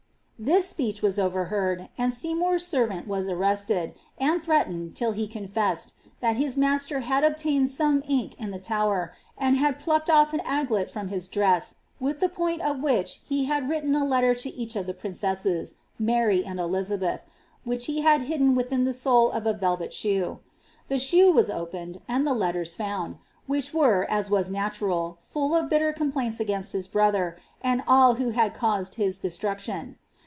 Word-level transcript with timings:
Thia 0.43 0.57
apeech 0.57 1.03
was 1.03 1.19
overheard, 1.19 1.87
and 1.99 2.11
Seynionr's 2.11 2.63
aerTant 2.73 3.03
w« 3.05 3.31
Miatm 3.31 3.95
direalened, 4.43 4.95
till 4.95 5.11
hn 5.11 5.27
confessed, 5.31 5.93
'* 6.07 6.19
that 6.19 6.35
his 6.37 6.57
master 6.57 7.01
had 7.01 7.23
obtained 7.23 7.67
aooN 7.67 8.33
i 8.41 8.49
the 8.49 8.57
Tower, 8.57 9.13
and 9.37 9.57
had 9.57 9.77
placked 9.77 10.09
off 10.09 10.33
an 10.33 10.39
aglet 10.39 10.89
from 10.89 11.09
bia 11.09 11.19
drees, 11.19 11.75
with 11.99 12.19
Iks 12.21 12.35
p«al 12.35 12.71
of 12.71 12.81
which 12.81 13.19
he 13.23 13.45
had 13.45 13.69
wrilien 13.69 13.95
a 13.95 14.03
letter 14.03 14.33
to 14.33 14.49
esch 14.63 14.75
of 14.75 14.87
the 14.87 14.95
princeasee, 14.95 15.75
IImj 16.01 16.45
mi 16.55 16.59
Elizabeth, 16.59 17.21
which 17.63 17.85
he 17.85 18.01
had 18.01 18.23
hidden 18.23 18.55
wiihio 18.55 18.83
the 18.83 18.93
sole 18.93 19.29
ofa 19.33 19.59
velvet 19.59 19.91
eboai' 19.91 20.39
"* 20.97 20.97
shoe 20.99 21.31
was 21.31 21.51
opened^, 21.51 22.01
and 22.07 22.27
(he 22.27 22.33
letters 22.33 22.75
fonnd, 22.75 23.19
which 23.45 23.75
were, 23.75 24.09
as 24.09 24.31
was 24.31 24.49
oaiHi 24.49 25.59
a( 25.59 25.63
bitter 25.67 25.93
compkints 25.93 26.39
against 26.39 26.73
his 26.73 26.87
brother, 26.87 27.37
and 27.61 27.83
all 27.87 28.15
who 28.15 28.31
had 28.31 28.55
euued 28.55 28.89
kiifr 28.95 29.29
itrnetion. 29.29 29.97